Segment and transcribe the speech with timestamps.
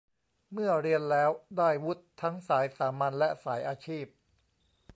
[0.53, 4.05] เมื่อเรียนแล้วได้วุฒิทั้งสายสามัญ และ สายอาชีพ